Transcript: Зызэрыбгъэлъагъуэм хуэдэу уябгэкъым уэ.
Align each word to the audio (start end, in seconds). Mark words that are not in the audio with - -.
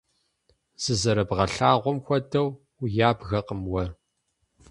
Зызэрыбгъэлъагъуэм 0.83 1.97
хуэдэу 2.05 2.47
уябгэкъым 2.81 3.61
уэ. 3.71 3.85